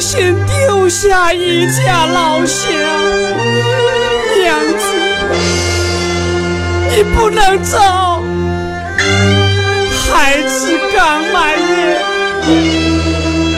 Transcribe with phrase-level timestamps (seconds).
[0.00, 2.70] 先丢下一家老小，
[4.36, 4.84] 娘子，
[6.94, 8.22] 你不能走，
[10.08, 12.00] 孩子刚满月，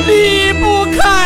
[0.06, 1.19] 离不开。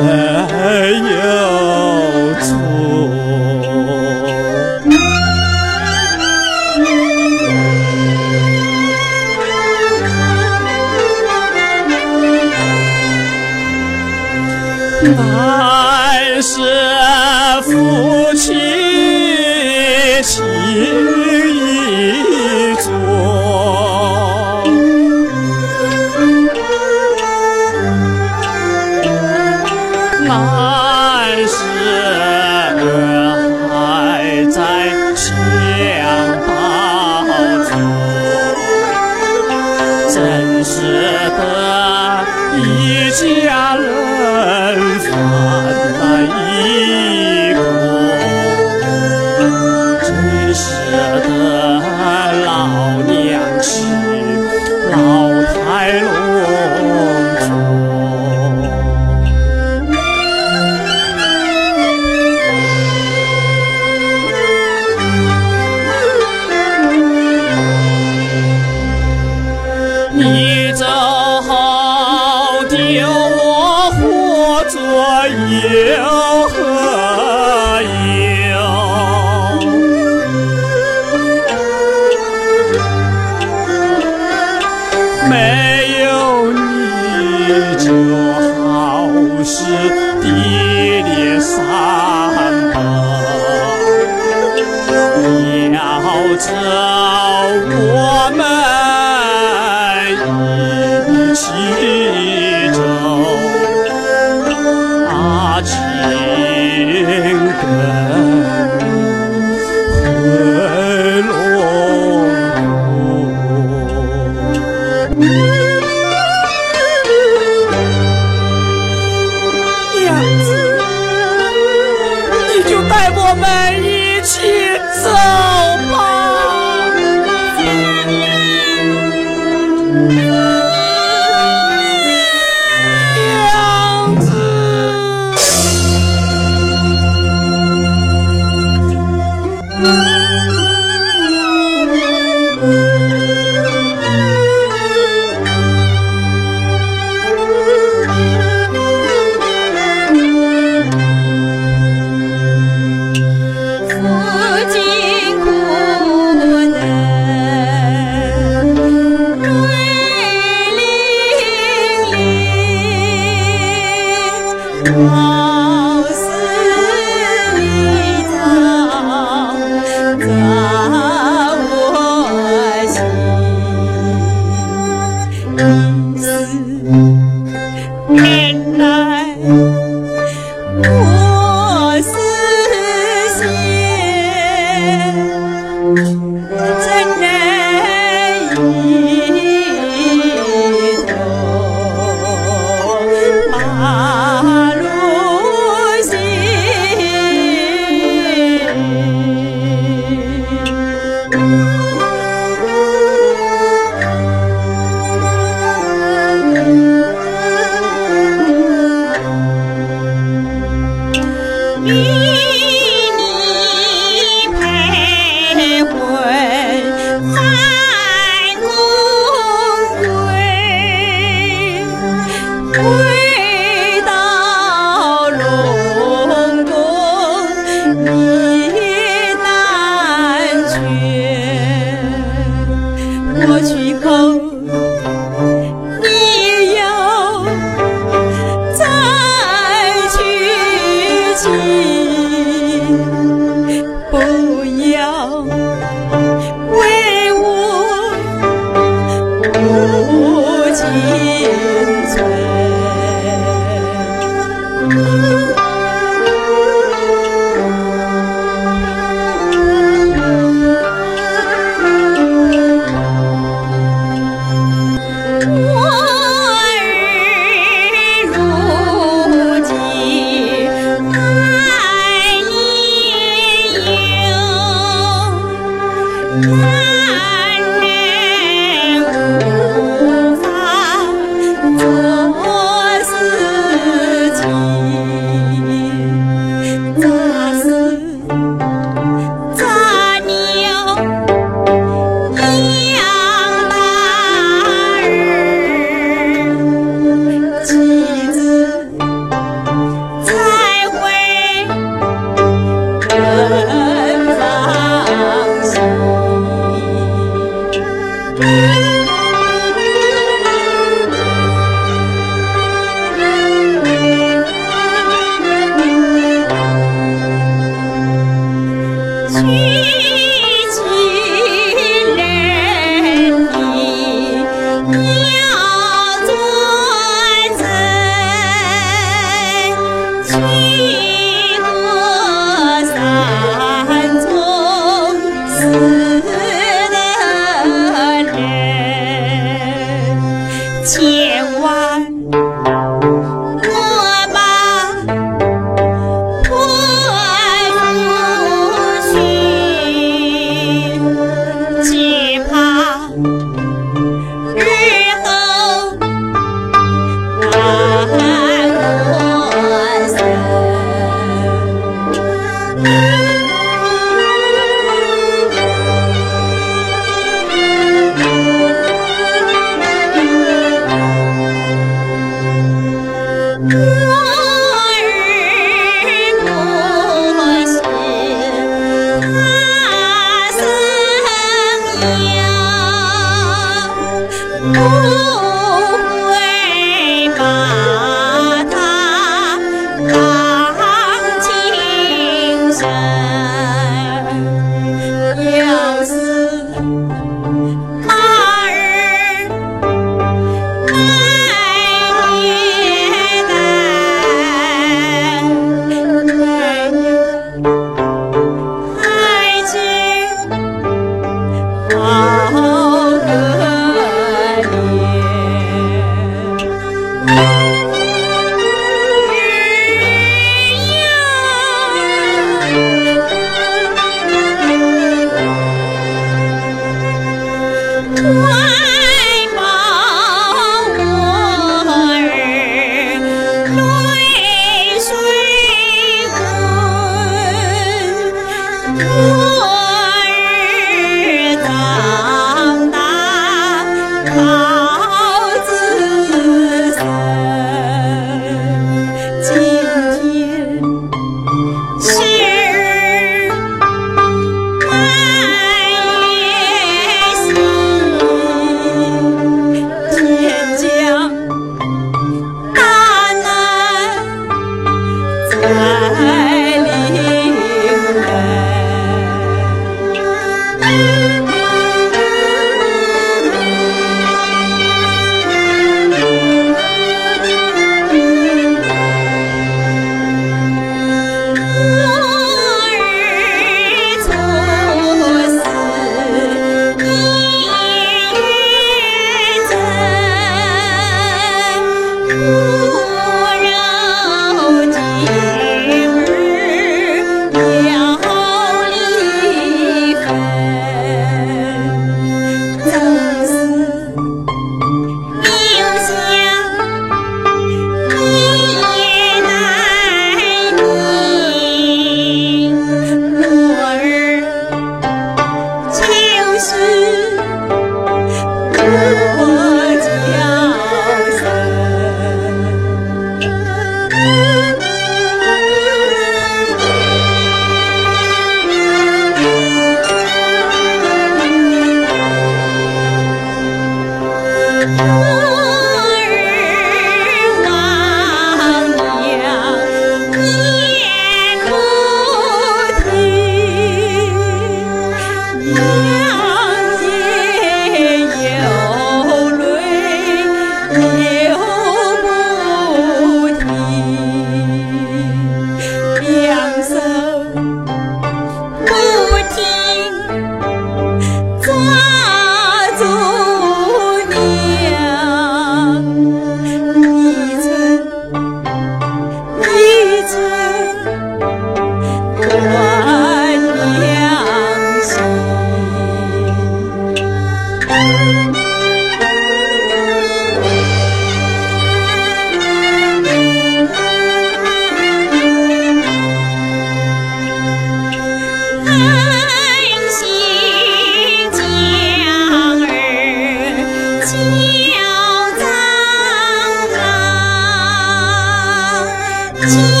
[599.61, 600.00] Cool.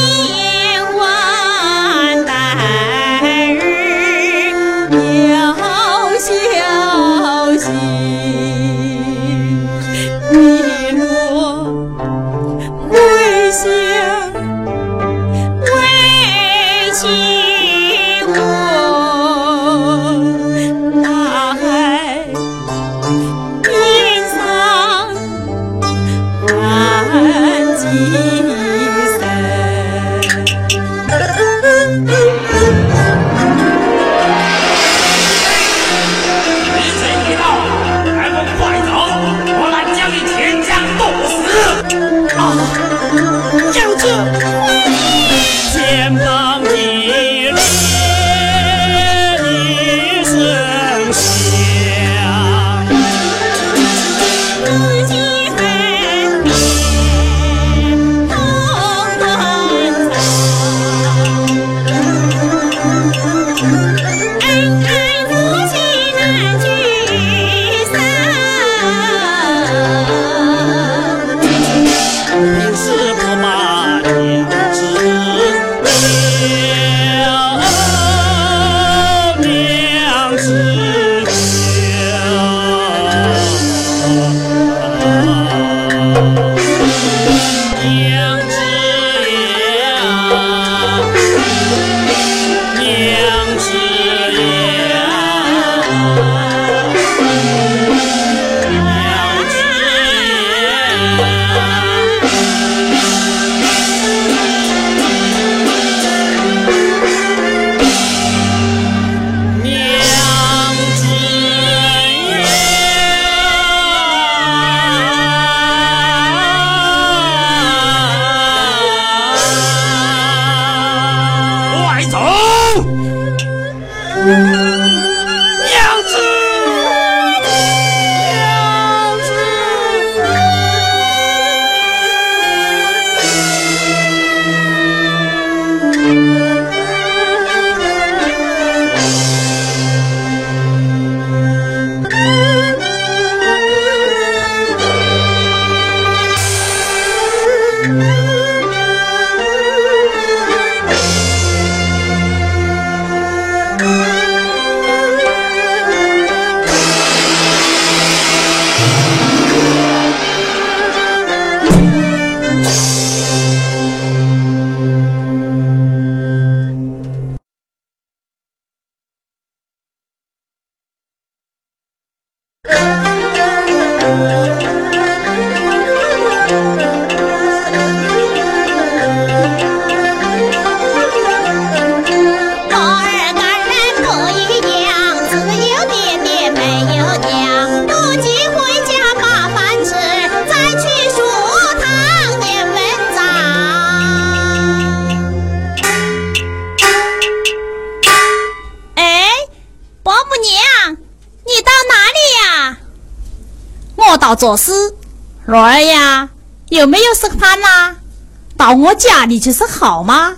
[208.81, 210.35] 我家里去是好吗？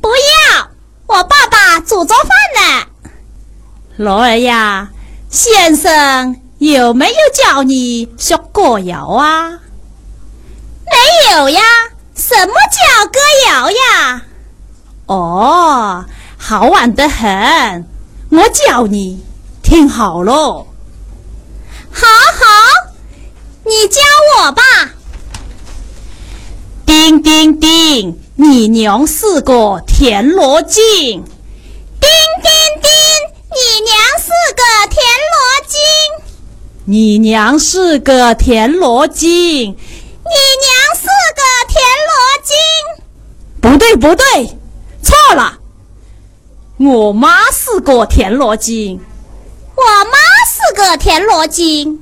[0.00, 0.70] 不要，
[1.06, 2.86] 我爸爸煮着饭呢。
[3.96, 4.88] 罗儿呀，
[5.28, 9.58] 先生有没有教你学歌谣啊？
[10.86, 11.60] 没有呀，
[12.14, 14.22] 什么叫歌谣呀？
[15.04, 16.04] 哦，
[16.38, 17.86] 好玩得很，
[18.30, 19.22] 我教你，
[19.62, 20.66] 听好喽。
[21.92, 22.90] 好好。
[23.64, 24.00] 你教
[24.38, 24.62] 我吧。
[26.90, 30.82] 叮叮叮，你娘是个田螺精。
[30.82, 32.10] 叮
[32.42, 32.50] 叮
[32.82, 32.90] 叮，
[33.54, 35.00] 你娘是个田
[35.30, 35.78] 螺精。
[36.86, 39.28] 你娘是个田螺精。
[39.28, 39.76] 你娘
[40.96, 42.56] 是个田螺精。
[43.60, 44.58] 不对不对，
[45.00, 45.60] 错了。
[46.76, 49.00] 我妈是个田螺精。
[49.76, 52.00] 我妈是个田螺精。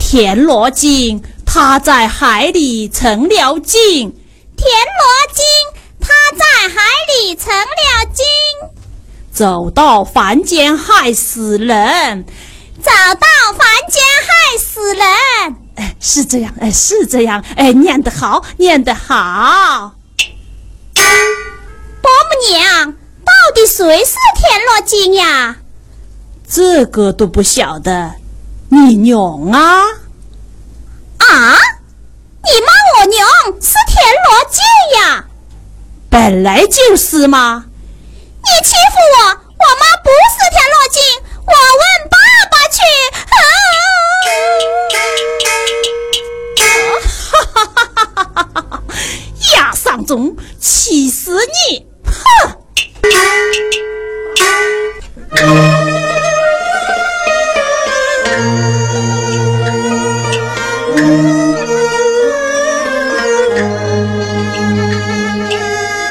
[0.00, 4.14] 田螺精，他在海里成了精。
[4.56, 5.44] 田螺精，
[6.00, 8.24] 他在海里成了精。
[9.32, 12.24] 走到凡间害死人，
[12.80, 15.06] 走到凡间害死人。
[15.76, 19.96] 哎，是这样，哎，是这样，哎，念得好，念得好。
[20.94, 25.56] 伯母娘，到底谁是田螺精呀？
[26.48, 28.14] 这个都不晓得。
[28.68, 29.82] 你娘啊！
[31.32, 31.58] 啊！
[32.44, 33.26] 你骂我娘
[33.60, 34.58] 是田螺精
[35.00, 35.24] 呀？
[36.10, 37.64] 本来就是嘛！
[38.42, 41.00] 你欺负我，我妈不是田螺精，
[41.46, 42.16] 我问爸
[42.50, 42.76] 爸去！
[47.32, 48.82] 哈哈哈哈哈哈！
[49.56, 51.86] 亚尚忠，气死你！
[52.04, 52.12] 哼！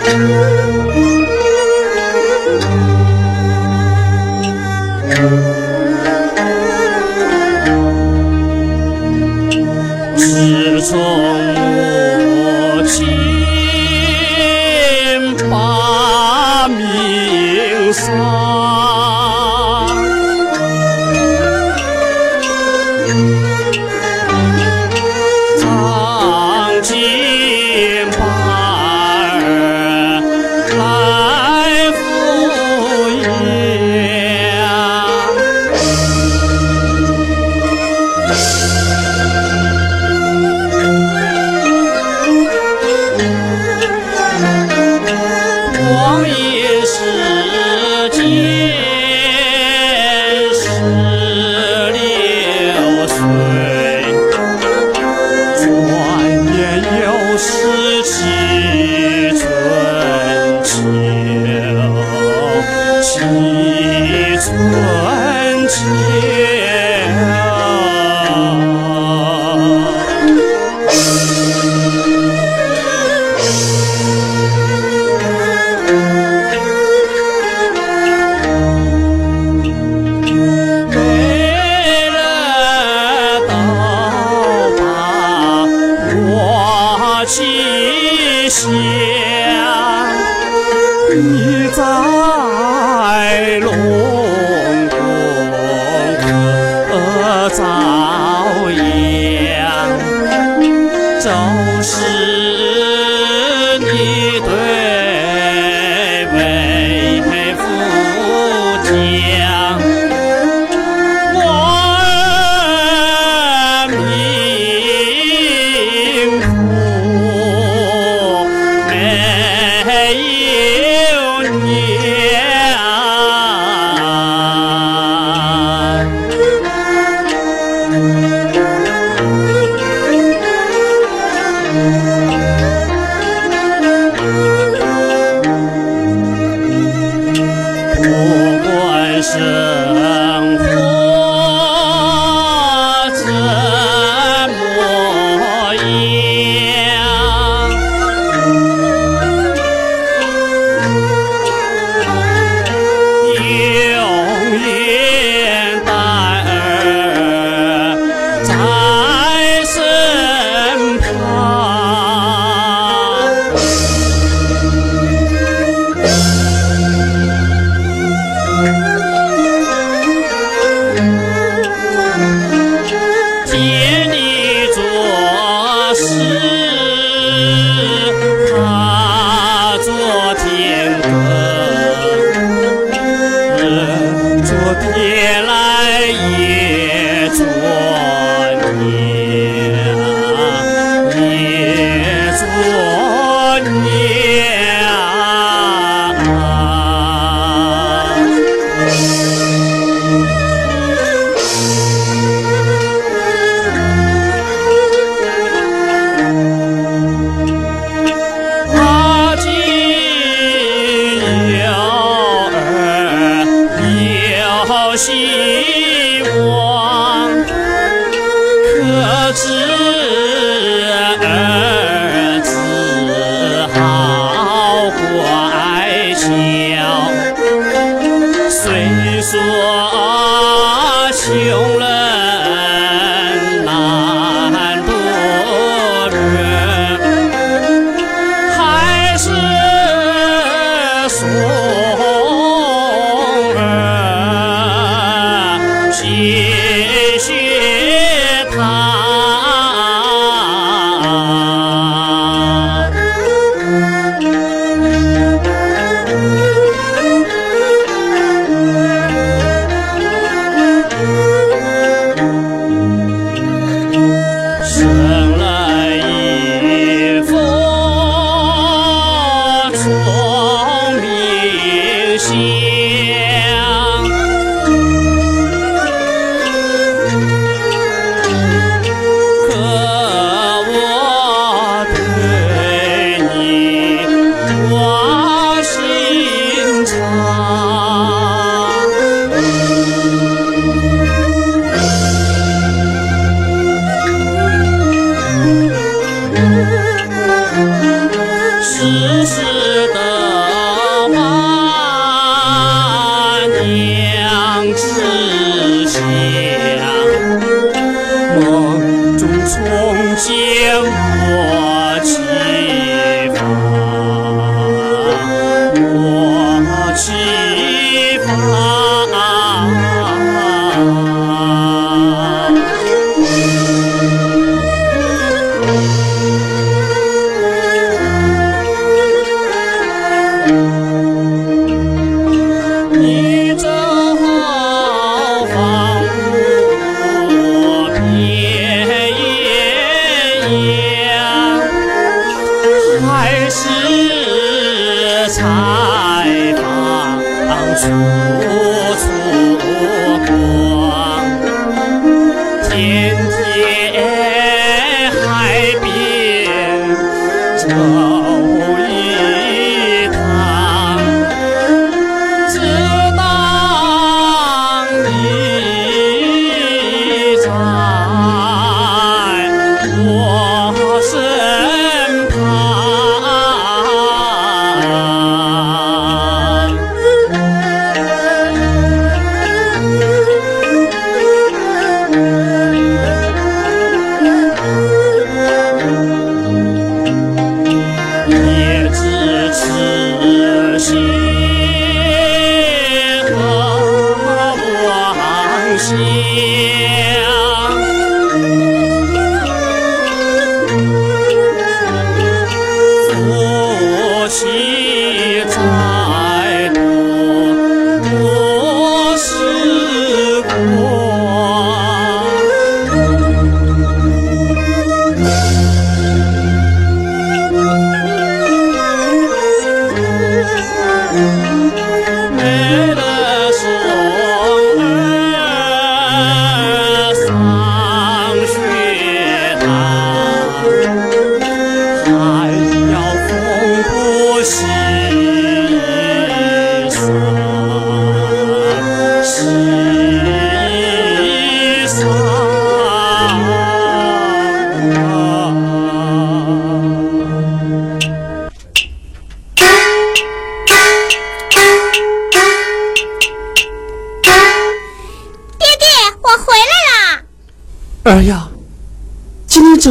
[0.05, 1.22] 你在路。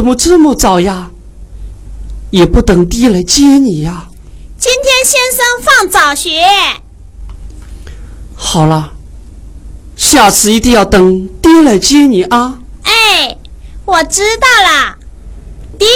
[0.03, 1.11] 怎么这么早呀？
[2.29, 4.09] 也不等爹来接你呀？
[4.59, 6.41] 今天先生放早学。
[8.35, 8.91] 好了，
[9.95, 12.59] 下次一定要等爹来接你啊！
[12.83, 13.37] 哎，
[13.85, 14.97] 我知道了，
[15.79, 15.87] 爹，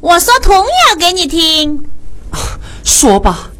[0.00, 1.86] 我说童谣给你听。
[2.82, 3.50] 说吧。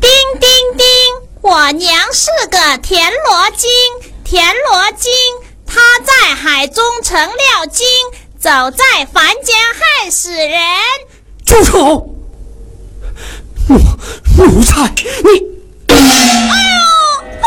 [0.00, 0.48] 叮叮
[0.78, 0.86] 叮，
[1.42, 3.70] 我娘是个田螺精，
[4.24, 5.12] 田螺精。
[5.66, 7.84] 她在海中成了精，
[8.44, 10.60] 走在凡间害死人。
[11.46, 12.14] 住口！
[13.68, 13.78] 奴
[14.44, 15.00] 奴才，你！
[15.86, 15.96] 哎
[17.40, 17.42] 呦！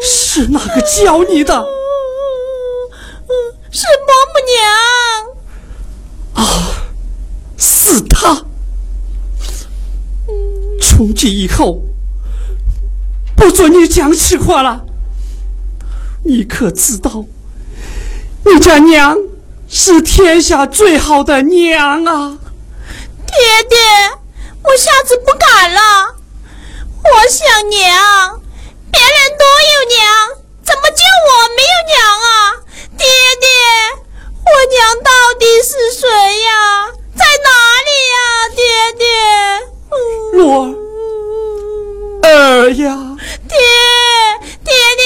[0.00, 1.52] 是哪个教你的？
[3.72, 4.34] 是伯母
[6.36, 6.46] 娘。
[6.46, 6.86] 啊，
[7.58, 8.44] 是他。
[10.80, 11.82] 从今以后，
[13.34, 14.86] 不准你讲气话了。
[16.24, 17.24] 你可知道，
[18.50, 19.14] 你家娘
[19.68, 22.38] 是天下最好的娘啊！
[23.26, 23.78] 爹爹，
[24.64, 25.80] 我下次不敢了。
[27.04, 28.40] 我想娘，
[28.90, 30.00] 别人都有娘，
[30.64, 32.56] 怎么就我没有娘啊？
[32.96, 33.06] 爹
[33.38, 33.48] 爹，
[34.46, 36.08] 我娘到底是谁
[36.40, 36.88] 呀？
[37.14, 37.50] 在哪
[37.84, 38.18] 里呀？
[38.56, 38.64] 爹
[38.98, 39.06] 爹，
[40.42, 40.74] 我
[42.22, 43.58] 儿呀，爹
[44.64, 45.04] 爹爹。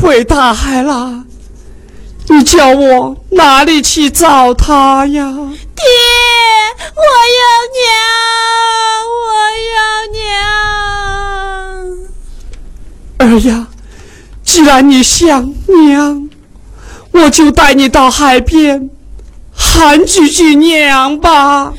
[0.00, 1.24] 回大海了，
[2.28, 5.22] 你叫我哪里去找他呀？
[5.24, 5.84] 爹，
[6.96, 7.02] 我
[7.38, 7.42] 要
[7.76, 7.92] 娘，
[9.20, 9.28] 我
[9.76, 9.78] 要
[13.18, 13.28] 娘。
[13.28, 13.68] 儿呀，
[14.42, 16.30] 既然你想娘，
[17.12, 18.88] 我就带你到海边
[19.54, 21.74] 喊几句娘吧。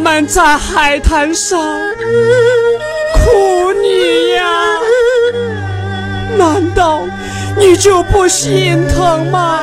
[0.00, 1.60] 们在海滩上
[3.14, 4.42] 哭你呀，
[6.38, 7.02] 难道
[7.58, 9.60] 你就不心疼吗，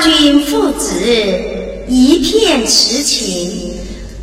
[0.00, 0.98] 君父子
[1.86, 3.74] 一片痴情，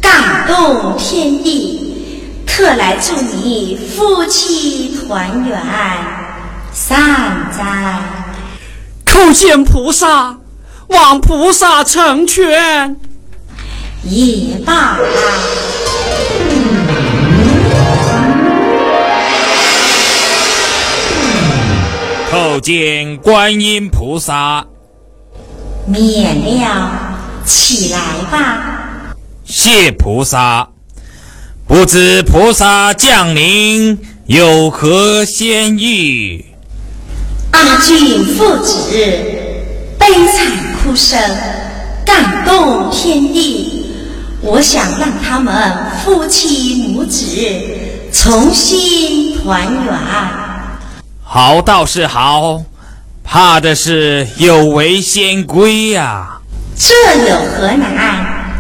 [0.01, 5.61] 感动天地，特来祝你夫妻团圆，
[6.73, 7.99] 善哉！
[9.05, 10.35] 叩见菩萨，
[10.87, 12.95] 望菩萨成全。
[14.03, 14.97] 也罢。
[22.31, 24.65] 叩见观音菩萨。
[25.87, 26.91] 免了，
[27.45, 29.15] 起来吧。
[29.45, 30.67] 谢菩萨，
[31.65, 36.45] 不知菩萨降临有何仙意？
[37.51, 38.73] 阿俊父子
[39.97, 40.51] 悲惨
[40.83, 41.17] 哭声，
[42.05, 43.85] 感动天地。
[44.41, 45.73] 我想让他们
[46.03, 47.25] 夫妻母子
[48.11, 49.93] 重新团圆。
[51.23, 52.61] 好倒是好。
[53.29, 56.39] 怕的是有违仙规呀！
[56.77, 58.53] 这有何难？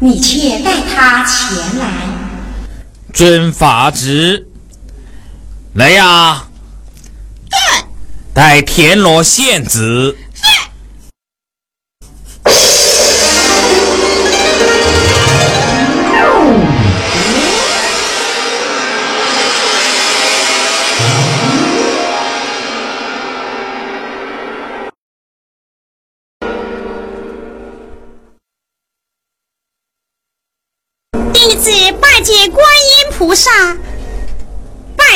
[0.00, 1.86] 你且带他前来。
[3.12, 4.48] 遵法旨。
[5.74, 6.44] 来呀！
[8.32, 10.16] 带田螺献子。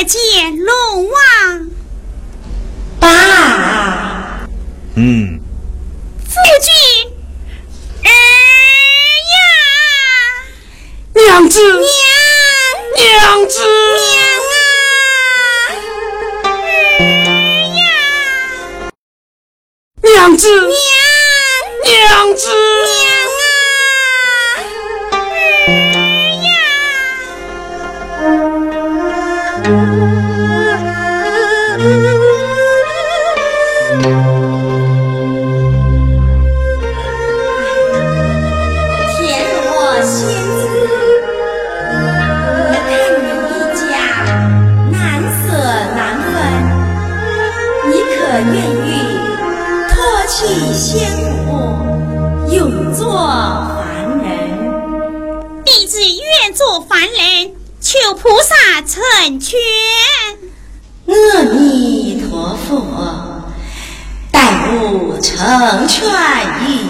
[0.09, 1.71] 见龙王。
[2.99, 4.49] 爸，
[4.95, 5.39] 嗯，
[6.27, 6.35] 夫
[6.65, 6.73] 君，
[8.03, 8.11] 儿
[9.35, 9.39] 呀，
[11.15, 11.87] 娘子，娘，
[12.97, 13.61] 娘子，
[14.09, 14.19] 娘
[14.55, 14.57] 啊，
[16.45, 17.05] 儿
[17.77, 17.83] 呀，
[20.03, 20.73] 娘子，娘，
[21.85, 22.49] 娘子。
[58.87, 59.59] 成全，
[61.07, 62.87] 阿弥陀佛，
[64.31, 66.07] 待吾成全
[66.65, 66.88] 于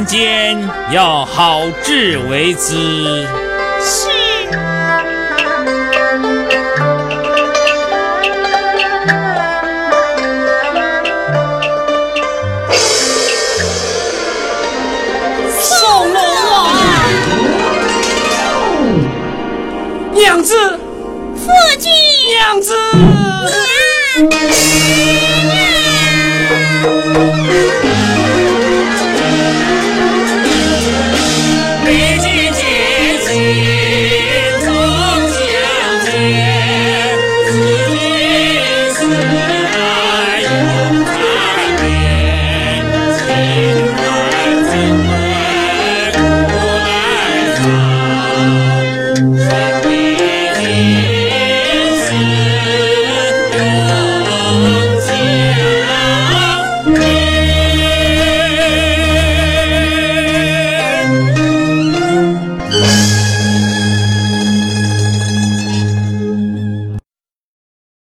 [0.00, 0.58] 人间
[0.92, 3.49] 要好自为之。